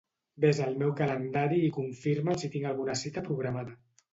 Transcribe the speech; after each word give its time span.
Ves 0.45 0.61
al 0.67 0.71
meu 0.81 0.93
calendari 1.01 1.59
i 1.67 1.71
confirma'm 1.77 2.41
si 2.45 2.53
tinc 2.57 2.69
alguna 2.71 2.99
cita 3.03 3.25
programada. 3.29 3.79